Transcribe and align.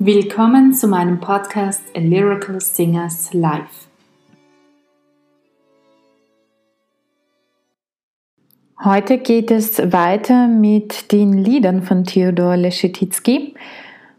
Willkommen 0.00 0.74
zu 0.74 0.86
meinem 0.86 1.18
Podcast 1.18 1.82
A 1.96 1.98
Lyrical 1.98 2.60
Singers 2.60 3.34
Live. 3.34 3.88
Heute 8.84 9.18
geht 9.18 9.50
es 9.50 9.92
weiter 9.92 10.46
mit 10.46 11.10
den 11.10 11.32
Liedern 11.32 11.82
von 11.82 12.04
Theodor 12.04 12.56
Leschetizky. 12.56 13.56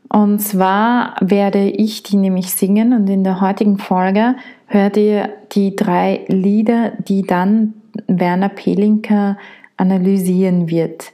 Und 0.10 0.40
zwar 0.40 1.16
werde 1.22 1.70
ich 1.70 2.04
die 2.04 2.18
nämlich 2.18 2.52
singen 2.52 2.92
und 2.92 3.10
in 3.10 3.24
der 3.24 3.40
heutigen 3.40 3.78
Folge 3.78 4.36
hört 4.68 4.98
ihr 4.98 5.30
die 5.54 5.78
drei 5.78 6.26
Lieder, 6.28 6.92
die 7.08 7.22
dann 7.22 7.76
Werner 8.08 8.50
Pelinka 8.50 9.38
analysieren 9.78 10.70
wird. 10.70 11.14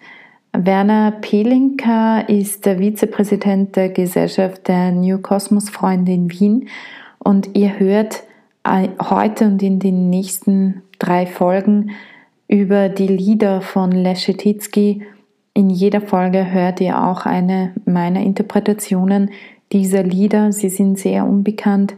Werner 0.58 1.12
Pelinka 1.12 2.20
ist 2.22 2.66
der 2.66 2.80
Vizepräsident 2.80 3.76
der 3.76 3.90
Gesellschaft 3.90 4.68
der 4.68 4.91
New 4.91 5.18
Cosmos 5.18 5.70
Freunde 5.70 6.14
in 6.14 6.31
Wien 6.31 6.70
und 7.20 7.55
ihr 7.55 7.78
hört 7.78 8.23
heute 8.66 9.45
und 9.45 9.62
in 9.62 9.80
den 9.80 10.09
nächsten 10.09 10.81
drei 10.97 11.25
Folgen 11.25 11.92
über 12.47 12.89
die 12.89 13.08
Lieder 13.08 13.62
von 13.62 13.92
Leschetizky. 13.92 15.03
In 15.53 15.70
jeder 15.70 16.02
Folge 16.02 16.52
hört 16.52 16.80
ihr 16.80 17.03
auch 17.03 17.25
eine 17.25 17.73
meiner 17.86 18.22
Interpretationen 18.22 19.31
dieser 19.72 20.03
Lieder. 20.03 20.52
Sie 20.52 20.69
sind 20.69 20.97
sehr 20.97 21.25
unbekannt 21.25 21.95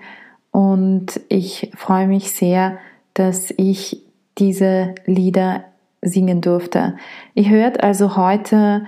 und 0.52 1.22
ich 1.30 1.70
freue 1.76 2.08
mich 2.08 2.32
sehr, 2.32 2.80
dass 3.14 3.54
ich 3.56 4.02
diese 4.38 4.96
Lieder 5.06 5.64
singen 6.08 6.42
durfte. 6.42 6.98
Ihr 7.34 7.50
hört 7.50 7.84
also 7.84 8.16
heute 8.18 8.86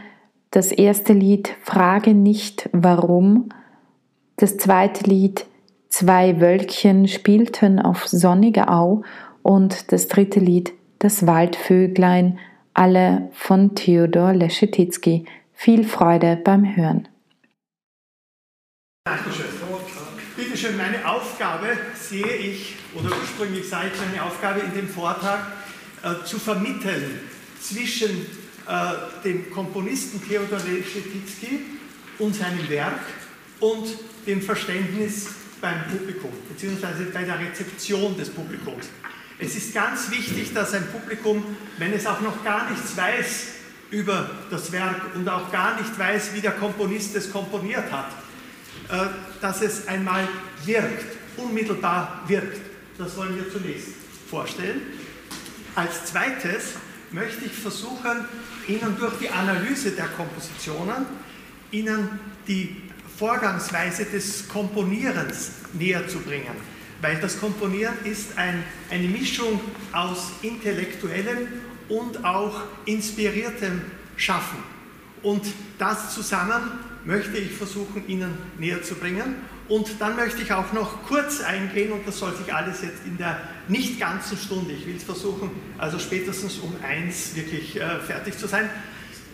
das 0.52 0.72
erste 0.72 1.14
Lied 1.14 1.56
Frage 1.62 2.14
nicht 2.14 2.70
warum, 2.74 3.50
das 4.38 4.58
zweite 4.58 5.04
Lied 5.04 5.46
Zwei 5.90 6.40
Wölkchen 6.40 7.08
spielten 7.08 7.80
auf 7.80 8.08
sonniger 8.08 8.72
Au 8.72 9.04
und 9.42 9.92
das 9.92 10.08
dritte 10.08 10.40
Lied 10.40 10.72
Das 11.00 11.26
Waldvöglein, 11.26 12.38
alle 12.74 13.30
von 13.34 13.74
Theodor 13.74 14.34
Leschetizky. 14.34 15.26
Viel 15.54 15.84
Freude 15.84 16.38
beim 16.42 16.76
Hören. 16.76 17.08
Dankeschön. 19.06 19.46
Bitte 20.36 20.56
schön, 20.56 20.78
meine 20.78 21.06
Aufgabe 21.06 21.68
sehe 21.96 22.26
ich, 22.26 22.76
oder 22.96 23.10
ursprünglich 23.10 23.68
sah 23.68 23.84
ich 23.84 23.92
meine 24.00 24.24
Aufgabe 24.24 24.62
in 24.62 24.74
dem 24.74 24.88
Vortrag, 24.88 25.40
äh, 26.04 26.26
zu 26.26 26.40
vermitteln 26.40 27.20
zwischen 27.62 28.26
äh, 28.68 29.24
dem 29.24 29.52
Komponisten 29.52 30.22
Theodor 30.28 30.60
Leschetizky 30.60 31.62
und 32.20 32.36
seinem 32.36 32.70
Werk 32.70 33.02
und 33.60 33.88
dem 34.26 34.42
Verständnis 34.42 35.28
beim 35.62 35.88
Publikum, 35.88 36.32
beziehungsweise 36.48 37.06
bei 37.06 37.24
der 37.24 37.40
Rezeption 37.40 38.16
des 38.18 38.30
Publikums. 38.30 38.86
Es 39.40 39.56
ist 39.56 39.74
ganz 39.74 40.12
wichtig, 40.12 40.54
dass 40.54 40.74
ein 40.74 40.86
Publikum, 40.92 41.44
wenn 41.78 41.94
es 41.94 42.06
auch 42.06 42.22
noch 42.22 42.44
gar 42.44 42.70
nichts 42.70 42.96
weiß 42.96 43.48
über 43.92 44.30
das 44.52 44.72
Werk 44.72 45.16
und 45.16 45.28
auch 45.28 45.52
gar 45.52 45.80
nicht 45.80 45.98
weiß, 45.98 46.34
wie 46.34 46.42
der 46.42 46.52
Komponist 46.52 47.16
es 47.16 47.32
komponiert 47.32 47.92
hat, 47.92 48.12
äh, 48.90 49.08
dass 49.42 49.62
es 49.62 49.88
einmal 49.88 50.28
wirkt, 50.66 51.18
unmittelbar 51.38 52.24
wirkt. 52.28 52.60
Das 52.98 53.16
wollen 53.18 53.36
wir 53.36 53.50
zunächst 53.52 53.88
vorstellen. 54.30 54.82
Als 55.76 56.06
zweites 56.06 56.74
möchte 57.12 57.46
ich 57.46 57.54
versuchen, 57.54 58.26
Ihnen 58.68 58.96
durch 59.00 59.18
die 59.18 59.30
Analyse 59.30 59.92
der 59.92 60.08
Kompositionen 60.08 61.06
Ihnen 61.72 62.20
die 62.48 62.76
Vorgangsweise 63.18 64.06
des 64.06 64.48
Komponierens 64.48 65.52
näher 65.74 66.08
zu 66.08 66.20
bringen. 66.20 66.56
Weil 67.02 67.20
das 67.20 67.40
Komponieren 67.40 67.94
ist 68.04 68.38
ein, 68.38 68.64
eine 68.90 69.08
Mischung 69.08 69.60
aus 69.92 70.32
intellektuellem 70.42 71.48
und 71.90 72.24
auch 72.26 72.62
inspiriertem 72.86 73.82
Schaffen. 74.18 74.60
Und 75.22 75.44
das 75.78 76.14
zusammen 76.14 76.62
möchte 77.06 77.38
ich 77.38 77.52
versuchen, 77.52 78.08
Ihnen 78.08 78.38
näher 78.58 78.82
zu 78.84 78.96
bringen. 78.96 79.36
Und 79.70 80.02
dann 80.02 80.16
möchte 80.16 80.42
ich 80.42 80.52
auch 80.52 80.74
noch 80.74 81.04
kurz 81.04 81.42
eingehen, 81.42 81.92
und 81.92 82.06
das 82.08 82.18
soll 82.18 82.36
sich 82.36 82.52
alles 82.52 82.82
jetzt 82.82 83.06
in 83.06 83.18
der 83.18 83.40
nicht 83.68 84.00
ganzen 84.00 84.36
Stunde, 84.36 84.74
ich 84.74 84.88
will 84.88 84.96
es 84.96 85.04
versuchen, 85.04 85.52
also 85.78 86.00
spätestens 86.00 86.58
um 86.58 86.76
eins 86.84 87.36
wirklich 87.36 87.80
äh, 87.80 88.00
fertig 88.00 88.36
zu 88.36 88.48
sein, 88.48 88.68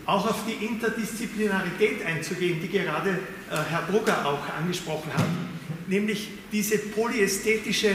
auch 0.06 0.30
auf 0.30 0.42
die 0.46 0.66
Interdisziplinarität 0.66 2.06
einzugehen, 2.06 2.60
die 2.62 2.68
gerade 2.68 3.12
äh, 3.12 3.56
Herr 3.70 3.84
Brugger 3.90 4.26
auch 4.26 4.42
angesprochen 4.60 5.10
hat, 5.18 5.26
nämlich 5.88 6.30
diese 6.52 6.80
polyästhetische 6.80 7.92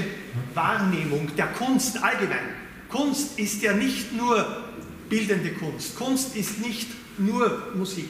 Wahrnehmung 0.54 1.30
der 1.36 1.48
Kunst 1.48 2.02
allgemein. 2.02 2.56
Kunst 2.88 3.38
ist 3.38 3.62
ja 3.62 3.74
nicht 3.74 4.16
nur 4.16 4.64
bildende 5.10 5.50
Kunst, 5.50 5.94
Kunst 5.96 6.34
ist 6.36 6.58
nicht 6.60 6.88
nur 7.18 7.70
Musik. 7.74 8.08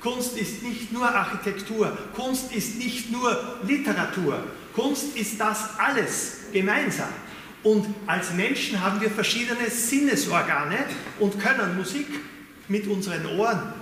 Kunst 0.00 0.38
ist 0.38 0.62
nicht 0.62 0.92
nur 0.92 1.08
Architektur, 1.08 1.96
Kunst 2.14 2.52
ist 2.52 2.78
nicht 2.78 3.10
nur 3.10 3.58
Literatur, 3.66 4.44
Kunst 4.74 5.16
ist 5.16 5.40
das 5.40 5.78
alles 5.78 6.36
gemeinsam. 6.52 7.08
Und 7.64 7.86
als 8.06 8.32
Menschen 8.34 8.80
haben 8.80 9.00
wir 9.00 9.10
verschiedene 9.10 9.68
Sinnesorgane 9.68 10.78
und 11.18 11.40
können 11.40 11.76
Musik 11.76 12.06
mit 12.68 12.86
unseren 12.86 13.26
Ohren, 13.26 13.72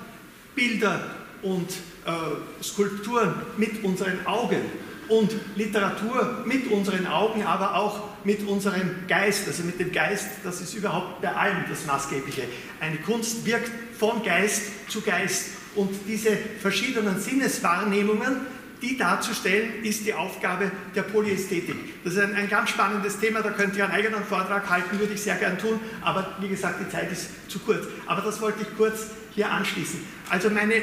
Bilder 0.55 1.11
und 1.43 1.71
äh, 2.07 2.63
Skulpturen 2.63 3.35
mit 3.59 3.85
unseren 3.85 4.25
Augen 4.27 4.63
und 5.09 5.31
Literatur 5.55 6.43
mit 6.47 6.71
unseren 6.71 7.07
Augen, 7.07 7.45
aber 7.45 7.77
auch 7.77 8.01
mit 8.25 8.47
unserem 8.47 9.07
Geist. 9.07 9.47
Also 9.47 9.63
mit 9.63 9.79
dem 9.79 9.93
Geist, 9.93 10.27
das 10.43 10.61
ist 10.61 10.75
überhaupt 10.75 11.21
bei 11.21 11.33
allem 11.33 11.65
das 11.69 11.87
Maßgebliche. 11.87 12.43
Eine 12.81 12.97
Kunst 12.97 13.45
wirkt 13.45 13.71
von 13.99 14.23
Geist 14.23 14.63
zu 14.89 15.03
Geist 15.03 15.51
und 15.77 15.91
diese 16.09 16.37
verschiedenen 16.61 17.21
Sinneswahrnehmungen, 17.21 18.37
die 18.83 18.97
darzustellen, 18.97 19.85
ist 19.85 20.05
die 20.05 20.13
Aufgabe 20.13 20.71
der 20.95 21.03
Polyästhetik. 21.03 22.05
Das 22.05 22.15
ist 22.15 22.21
ein, 22.21 22.35
ein, 22.35 22.49
ganz 22.49 22.71
spannendes 22.71 23.19
Thema, 23.19 23.41
da 23.41 23.51
könnt 23.51 23.77
ihr 23.77 23.85
einen 23.85 23.95
eigenen 23.95 24.25
Vortrag 24.25 24.69
halten, 24.69 24.99
würde 24.99 25.15
ich 25.15 25.23
sehr 25.23 25.37
gern 25.37 25.59
tun, 25.59 25.81
aber 26.03 26.37
wie 26.41 26.49
gesagt, 26.49 26.81
die 26.81 26.91
Zeit 26.91 27.11
ist 27.11 27.51
zu 27.51 27.59
kurz. 27.61 27.87
Aber 28.07 28.21
das 28.21 28.41
wollte 28.41 28.63
ich 28.63 28.77
kurz 28.77 29.07
hier 29.35 29.51
anschließen. 29.51 30.01
Also 30.29 30.51
meine 30.51 30.75
äh, 30.75 30.83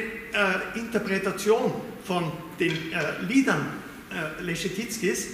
Interpretation 0.74 1.72
von 2.04 2.32
den 2.58 2.72
äh, 2.72 3.22
Liedern 3.28 3.66
äh, 4.10 4.42
Leschetizkis 4.42 5.28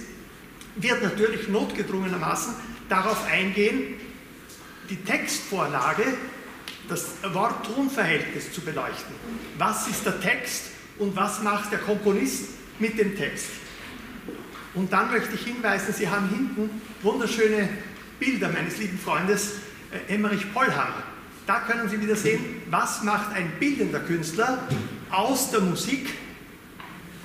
wird 0.75 1.03
natürlich 1.03 1.47
notgedrungenermaßen 1.49 2.53
darauf 2.89 3.25
eingehen, 3.25 3.95
die 4.89 4.97
Textvorlage 4.97 6.03
das 6.87 7.07
Wort-Ton-Verhältnis 7.33 8.51
zu 8.51 8.61
beleuchten. 8.61 9.15
Was 9.57 9.87
ist 9.87 10.05
der 10.05 10.19
Text 10.19 10.71
und 10.99 11.15
was 11.15 11.41
macht 11.41 11.71
der 11.71 11.79
Komponist 11.79 12.49
mit 12.79 12.97
dem 12.99 13.15
Text? 13.17 13.47
Und 14.73 14.91
dann 14.93 15.11
möchte 15.11 15.35
ich 15.35 15.43
hinweisen, 15.43 15.93
Sie 15.93 16.09
haben 16.09 16.29
hinten 16.29 16.81
wunderschöne 17.01 17.69
Bilder 18.19 18.49
meines 18.49 18.77
lieben 18.77 18.97
Freundes 18.97 19.53
äh, 19.91 20.13
Emmerich 20.13 20.53
Pollhammer. 20.53 21.03
Da 21.47 21.59
können 21.61 21.89
Sie 21.89 21.99
wieder 21.99 22.15
sehen, 22.15 22.61
was 22.69 23.03
macht 23.03 23.33
ein 23.33 23.51
bildender 23.59 23.99
Künstler 23.99 24.59
aus 25.09 25.51
der 25.51 25.61
Musik 25.61 26.13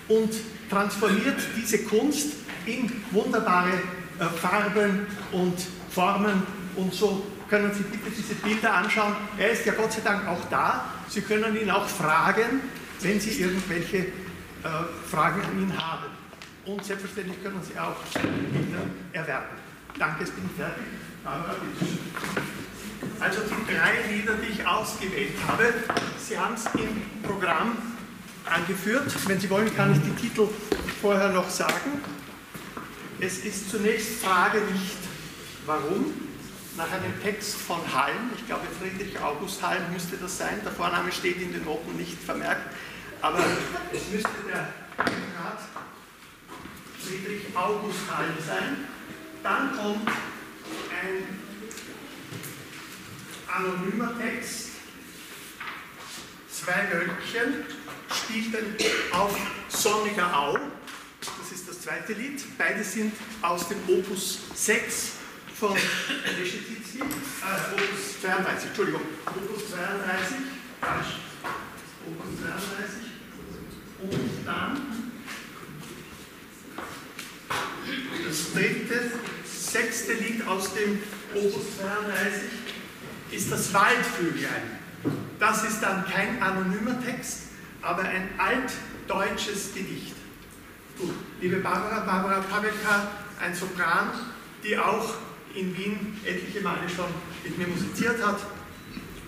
und 0.09 0.31
transformiert 0.71 1.37
diese 1.57 1.79
Kunst 1.85 2.33
in 2.65 2.91
wunderbare 3.13 3.71
äh, 4.19 4.25
Farben 4.25 5.07
und 5.33 5.55
Formen 5.91 6.43
und 6.77 6.93
so 6.95 7.25
können 7.49 7.73
Sie 7.75 7.83
bitte 7.83 8.11
diese 8.11 8.35
Bilder 8.35 8.75
anschauen. 8.75 9.15
Er 9.39 9.51
ist 9.51 9.65
ja 9.65 9.73
Gott 9.73 9.93
sei 9.93 10.01
Dank 10.03 10.27
auch 10.27 10.45
da. 10.51 10.85
Sie 11.09 11.23
können 11.23 11.57
ihn 11.57 11.71
auch 11.71 11.87
fragen, 11.87 12.61
wenn 13.01 13.21
Sie 13.21 13.41
irgendwelche 13.41 13.99
äh, 13.99 14.05
Fragen 15.09 15.41
an 15.43 15.61
ihn 15.63 15.77
haben. 15.77 16.07
Und 16.65 16.85
selbstverständlich 16.85 17.43
können 17.43 17.61
Sie 17.63 17.79
auch 17.79 17.97
Bilder 18.21 18.83
erwerben. 19.13 19.47
Danke, 19.99 20.25
es 20.25 20.31
bin 20.31 20.49
fertig. 20.57 20.83
Also 23.21 23.41
die 23.43 23.75
drei 23.75 24.15
Lieder, 24.15 24.35
die 24.35 24.53
ich 24.53 24.67
ausgewählt 24.67 25.35
habe, 25.47 25.73
Sie 26.19 26.39
haben 26.39 26.55
es 26.55 26.67
im 26.75 27.23
Programm 27.23 27.77
angeführt. 28.45 29.15
Wenn 29.27 29.41
Sie 29.41 29.49
wollen, 29.49 29.75
kann 29.75 29.93
ich 29.93 30.01
die 30.01 30.29
Titel 30.29 30.49
vorher 31.01 31.31
noch 31.31 31.49
sagen. 31.49 32.03
Es 33.21 33.39
ist 33.39 33.71
zunächst 33.71 34.23
Frage 34.23 34.59
nicht, 34.73 34.99
warum, 35.65 36.13
nach 36.77 36.91
einem 36.93 37.23
Text 37.23 37.55
von 37.55 37.81
Halm, 37.95 38.31
ich 38.37 38.47
glaube 38.47 38.67
Friedrich 38.79 39.19
August 39.21 39.63
Halm 39.63 39.83
müsste 39.93 40.17
das 40.17 40.37
sein, 40.37 40.61
der 40.63 40.73
Vorname 40.73 41.11
steht 41.11 41.41
in 41.41 41.53
den 41.53 41.65
Noten 41.65 41.97
nicht 41.97 42.19
vermerkt, 42.19 42.75
aber 43.23 43.39
es 43.93 44.09
müsste 44.13 44.31
der 44.47 44.69
Grad 44.97 45.61
Friedrich 47.03 47.45
August 47.55 48.01
Halm 48.15 48.35
sein. 48.47 48.77
Dann 49.43 49.77
kommt 49.77 50.09
ein 50.09 51.41
anonymer 53.47 54.19
Text, 54.19 54.71
zwei 56.51 56.89
Wölkchen 56.93 57.65
spielten 58.13 58.77
auf 59.13 59.37
Sonniger 59.69 60.37
Au. 60.37 60.59
Das 61.21 61.53
ist 61.53 61.69
das 61.69 61.81
zweite 61.81 62.13
Lied. 62.13 62.43
Beide 62.59 62.83
sind 62.83 63.13
aus 63.41 63.69
dem 63.69 63.79
Opus 63.89 64.41
6 64.55 65.13
von 65.59 65.75
Leschetizky, 66.39 66.99
äh, 66.99 67.03
Opus 67.73 68.21
32, 68.21 68.69
Entschuldigung, 68.69 69.01
Opus 69.25 69.71
32, 69.71 70.37
falsch, 70.81 71.17
Opus 72.07 72.27
32 72.43 73.07
und 74.03 74.47
dann 74.47 75.13
das 78.27 78.53
dritte, 78.53 79.11
sechste 79.45 80.13
Lied 80.15 80.47
aus 80.47 80.75
dem 80.75 81.01
Opus 81.35 81.79
32 81.79 82.43
ist 83.31 83.51
das 83.51 83.73
Waldvöglein. 83.73 84.79
Das 85.39 85.65
ist 85.65 85.81
dann 85.81 86.05
kein 86.07 86.43
anonymer 86.43 87.03
Text, 87.03 87.45
aber 87.81 88.03
ein 88.03 88.29
altdeutsches 88.39 89.73
Gedicht. 89.75 90.15
Gut, 90.99 91.15
liebe 91.41 91.57
Barbara, 91.57 92.01
Barbara 92.01 92.41
Pavelka, 92.41 93.09
ein 93.41 93.55
Sopran, 93.55 94.11
die 94.63 94.79
auch 94.79 95.15
in 95.57 95.77
Wien 95.77 96.17
etliche 96.25 96.61
Male 96.61 96.89
schon 96.89 97.07
mit 97.45 97.59
mir 97.59 97.67
musiziert 97.67 98.25
hat 98.25 98.39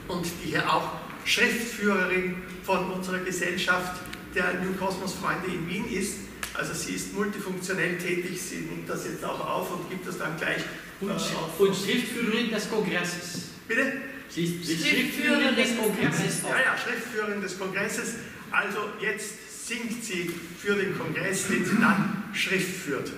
und 0.09 0.27
die 0.45 0.51
hier 0.51 0.73
auch 0.73 0.93
Schriftführerin 1.25 2.37
von 2.63 2.91
unserer 2.93 3.19
Gesellschaft 3.19 4.01
der 4.35 4.55
New 4.63 4.73
Cosmos 4.75 5.15
Freunde 5.15 5.47
in 5.49 5.69
Wien 5.69 5.87
ist. 5.91 6.17
Also 6.55 6.75
sie 6.75 6.95
ist 6.95 7.15
multifunktionell 7.15 7.99
tätig, 7.99 8.41
sie 8.41 8.57
nimmt 8.57 8.89
das 8.89 9.05
jetzt 9.05 9.25
auch 9.25 9.41
auf 9.41 9.71
und 9.73 9.91
gibt 9.91 10.07
das 10.07 10.19
dann 10.19 10.37
gleich 10.37 10.63
und, 11.01 11.11
äh, 11.11 11.13
auf. 11.13 11.59
Und 11.59 11.75
Schriftführerin 11.75 12.51
des 12.51 12.69
Kongresses. 12.69 13.51
Bitte? 13.67 13.93
Sie 14.29 14.45
ist 14.45 14.87
Schriftführerin 14.87 15.55
des 15.57 15.77
Kongresses. 15.77 16.43
Ja, 16.43 16.61
ja, 16.61 16.77
Schriftführerin 16.77 17.41
des 17.41 17.59
Kongresses. 17.59 18.15
Also 18.51 18.79
jetzt 19.01 19.67
singt 19.69 20.03
sie 20.05 20.31
für 20.61 20.75
den 20.75 20.99
Kongress, 20.99 21.47
den 21.49 21.65
sie 21.65 21.77
dann 21.79 22.25
Schrift 22.33 22.77
führt. 22.85 23.13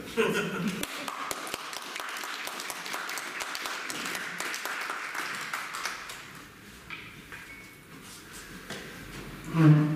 Mm-hmm. 9.60 9.89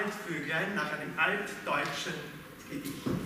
Waldvöglein 0.00 0.74
nach 0.74 0.92
einem 0.92 1.12
altdeutschen 1.18 2.14
Gedicht. 2.70 3.19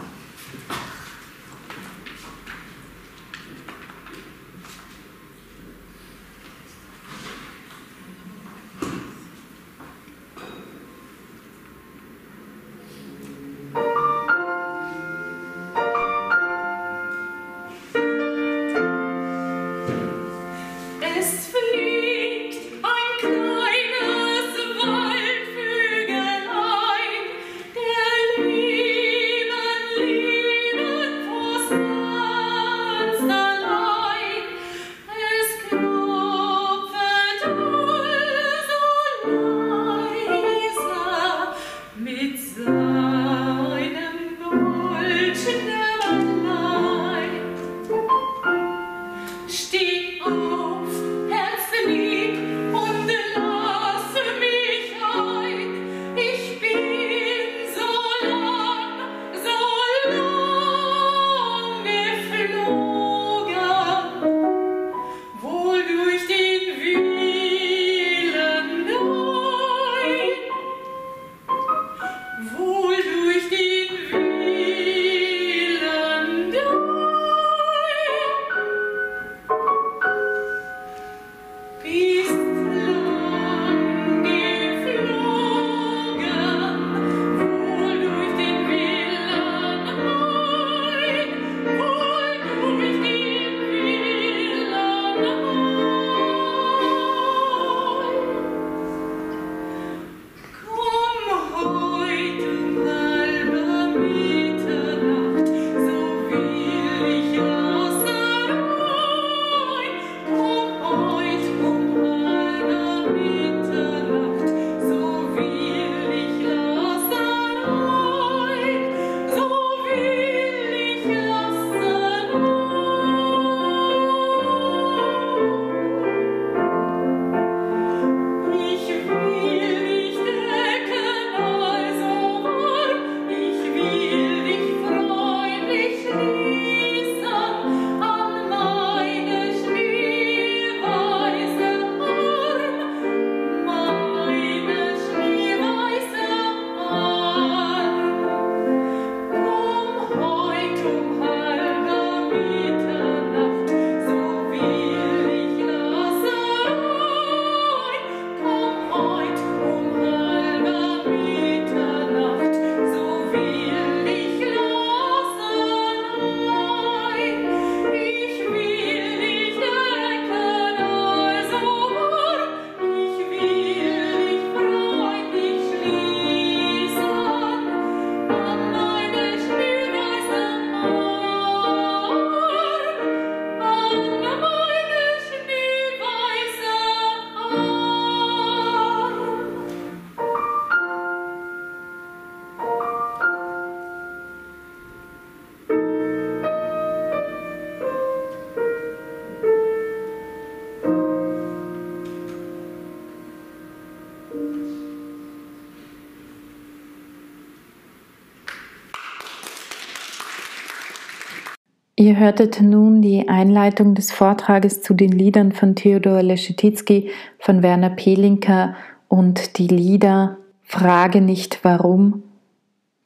Ihr 212.04 212.18
hörtet 212.18 212.60
nun 212.60 213.00
die 213.00 213.30
Einleitung 213.30 213.94
des 213.94 214.12
Vortrages 214.12 214.82
zu 214.82 214.92
den 214.92 215.10
Liedern 215.10 215.52
von 215.52 215.74
Theodor 215.74 216.22
Leschetizky 216.22 217.08
von 217.38 217.62
Werner 217.62 217.88
Pelinka 217.88 218.76
und 219.08 219.56
die 219.56 219.68
Lieder 219.68 220.36
Frage 220.64 221.22
nicht 221.22 221.60
warum, 221.62 222.22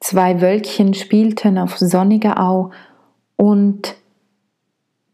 Zwei 0.00 0.40
Wölkchen 0.40 0.94
spielten 0.94 1.58
auf 1.58 1.78
sonniger 1.78 2.42
Au 2.42 2.72
und 3.36 3.94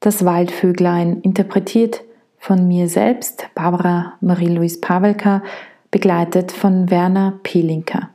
Das 0.00 0.24
Waldvöglein, 0.24 1.20
interpretiert 1.20 2.04
von 2.38 2.66
mir 2.66 2.88
selbst, 2.88 3.50
Barbara 3.54 4.14
Marie-Louise 4.22 4.80
Pavelka, 4.80 5.42
begleitet 5.90 6.52
von 6.52 6.90
Werner 6.90 7.38
Pelinka. 7.42 8.13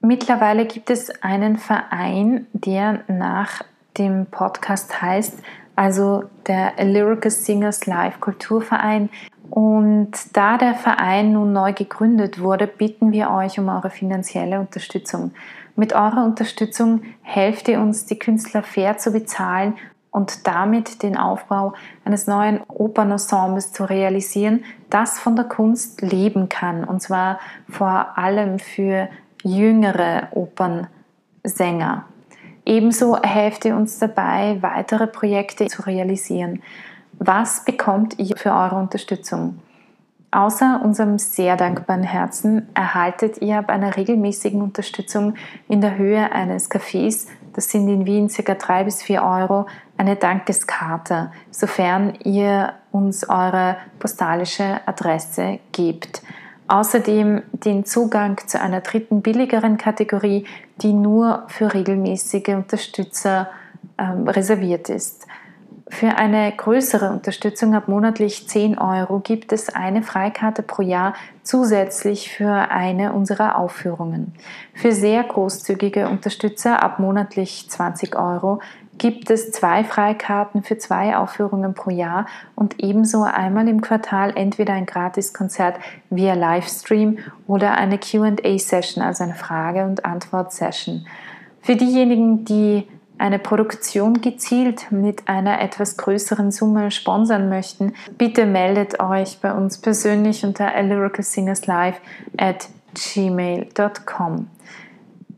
Mittlerweile 0.00 0.64
gibt 0.66 0.90
es 0.90 1.10
einen 1.22 1.58
Verein, 1.58 2.46
der 2.52 3.00
nach 3.08 3.62
dem 3.96 4.26
Podcast 4.26 5.02
heißt, 5.02 5.40
also 5.74 6.24
der 6.46 6.72
Lyrical 6.84 7.30
Singers 7.30 7.86
Live 7.86 8.20
Kulturverein. 8.20 9.10
Und 9.50 10.12
da 10.34 10.56
der 10.56 10.74
Verein 10.74 11.32
nun 11.32 11.52
neu 11.52 11.72
gegründet 11.72 12.40
wurde, 12.40 12.66
bitten 12.66 13.12
wir 13.12 13.30
euch 13.30 13.58
um 13.58 13.68
eure 13.68 13.90
finanzielle 13.90 14.60
Unterstützung. 14.60 15.32
Mit 15.74 15.94
eurer 15.94 16.24
Unterstützung 16.24 17.02
helft 17.22 17.68
ihr 17.68 17.80
uns, 17.80 18.06
die 18.06 18.18
Künstler 18.18 18.62
fair 18.62 18.98
zu 18.98 19.12
bezahlen 19.12 19.76
und 20.10 20.46
damit 20.46 21.02
den 21.02 21.16
Aufbau 21.16 21.74
eines 22.04 22.26
neuen 22.26 22.60
Opernensembles 22.68 23.72
zu 23.72 23.84
realisieren, 23.84 24.64
das 24.90 25.18
von 25.18 25.36
der 25.36 25.44
Kunst 25.44 26.02
leben 26.02 26.48
kann. 26.48 26.84
Und 26.84 27.00
zwar 27.00 27.38
vor 27.68 28.18
allem 28.18 28.58
für 28.58 29.08
jüngere 29.42 30.28
Opernsänger. 30.32 32.04
Ebenso 32.64 33.20
helft 33.22 33.64
ihr 33.64 33.76
uns 33.76 33.98
dabei, 33.98 34.58
weitere 34.60 35.06
Projekte 35.06 35.66
zu 35.66 35.82
realisieren. 35.82 36.62
Was 37.18 37.64
bekommt 37.64 38.18
ihr 38.18 38.36
für 38.36 38.52
eure 38.52 38.76
Unterstützung? 38.76 39.60
Außer 40.30 40.82
unserem 40.84 41.18
sehr 41.18 41.56
dankbaren 41.56 42.02
Herzen 42.02 42.68
erhaltet 42.74 43.40
ihr 43.40 43.62
bei 43.62 43.72
einer 43.72 43.96
regelmäßigen 43.96 44.60
Unterstützung 44.60 45.34
in 45.68 45.80
der 45.80 45.96
Höhe 45.96 46.30
eines 46.32 46.70
Cafés, 46.70 47.26
das 47.54 47.70
sind 47.70 47.88
in 47.88 48.04
Wien 48.04 48.28
ca. 48.28 48.54
3 48.54 48.84
bis 48.84 49.02
4 49.02 49.22
Euro, 49.22 49.66
eine 49.96 50.16
Dankeskarte, 50.16 51.32
sofern 51.50 52.14
ihr 52.22 52.74
uns 52.92 53.28
eure 53.28 53.78
postalische 53.98 54.80
Adresse 54.86 55.58
gebt. 55.72 56.22
Außerdem 56.68 57.42
den 57.52 57.84
Zugang 57.86 58.38
zu 58.46 58.60
einer 58.60 58.82
dritten 58.82 59.22
billigeren 59.22 59.78
Kategorie, 59.78 60.46
die 60.82 60.92
nur 60.92 61.44
für 61.48 61.72
regelmäßige 61.72 62.48
Unterstützer 62.48 63.48
ähm, 63.98 64.28
reserviert 64.28 64.90
ist. 64.90 65.26
Für 65.90 66.16
eine 66.16 66.52
größere 66.54 67.10
Unterstützung 67.10 67.74
ab 67.74 67.88
monatlich 67.88 68.46
10 68.46 68.76
Euro 68.78 69.20
gibt 69.20 69.52
es 69.52 69.74
eine 69.74 70.02
Freikarte 70.02 70.62
pro 70.62 70.82
Jahr 70.82 71.14
zusätzlich 71.42 72.30
für 72.30 72.52
eine 72.52 73.14
unserer 73.14 73.56
Aufführungen. 73.56 74.34
Für 74.74 74.92
sehr 74.92 75.24
großzügige 75.24 76.10
Unterstützer 76.10 76.82
ab 76.82 76.98
monatlich 76.98 77.70
20 77.70 78.16
Euro 78.16 78.60
gibt 78.98 79.30
es 79.30 79.52
zwei 79.52 79.84
Freikarten 79.84 80.62
für 80.62 80.76
zwei 80.76 81.16
Aufführungen 81.16 81.74
pro 81.74 81.90
Jahr 81.90 82.26
und 82.54 82.80
ebenso 82.80 83.22
einmal 83.22 83.68
im 83.68 83.80
Quartal 83.80 84.32
entweder 84.36 84.74
ein 84.74 84.86
Gratiskonzert 84.86 85.78
via 86.10 86.34
Livestream 86.34 87.18
oder 87.46 87.72
eine 87.78 87.98
QA-Session, 87.98 89.02
also 89.02 89.24
eine 89.24 89.34
Frage- 89.34 89.84
und 89.84 90.04
Antwort-Session. 90.04 91.06
Für 91.62 91.76
diejenigen, 91.76 92.44
die 92.44 92.86
eine 93.18 93.38
Produktion 93.38 94.20
gezielt 94.20 94.92
mit 94.92 95.28
einer 95.28 95.60
etwas 95.60 95.96
größeren 95.96 96.52
Summe 96.52 96.90
sponsern 96.90 97.48
möchten, 97.48 97.92
bitte 98.16 98.46
meldet 98.46 99.00
euch 99.00 99.40
bei 99.40 99.52
uns 99.52 99.78
persönlich 99.78 100.44
unter 100.44 100.80
lyricalsingerslive 100.80 101.96
at 102.36 102.68
gmail.com. 102.94 104.48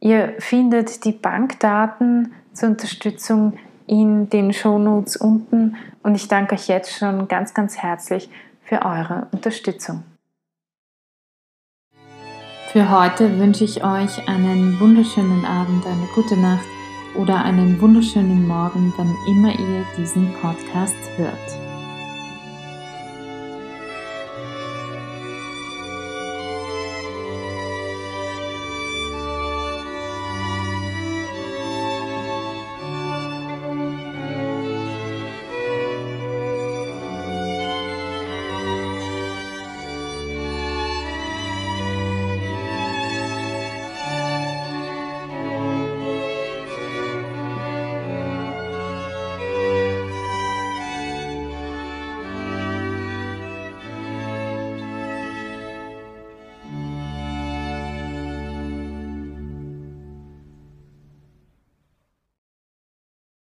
Ihr 0.01 0.35
findet 0.39 1.05
die 1.05 1.13
Bankdaten 1.13 2.33
zur 2.61 2.69
Unterstützung 2.69 3.55
in 3.87 4.29
den 4.29 4.53
Shownotes 4.53 5.17
unten 5.17 5.77
und 6.03 6.15
ich 6.15 6.29
danke 6.29 6.55
euch 6.55 6.69
jetzt 6.69 6.97
schon 6.97 7.27
ganz, 7.27 7.55
ganz 7.55 7.79
herzlich 7.79 8.29
für 8.63 8.83
eure 8.83 9.27
Unterstützung. 9.33 10.05
Für 12.69 12.91
heute 12.91 13.39
wünsche 13.39 13.65
ich 13.65 13.83
euch 13.83 14.29
einen 14.29 14.79
wunderschönen 14.79 15.45
Abend, 15.45 15.85
eine 15.87 16.07
gute 16.15 16.37
Nacht 16.37 16.67
oder 17.17 17.43
einen 17.43 17.81
wunderschönen 17.81 18.47
Morgen, 18.47 18.93
wann 18.97 19.17
immer 19.27 19.59
ihr 19.59 19.85
diesen 19.97 20.33
Podcast 20.35 20.95
hört. 21.17 21.60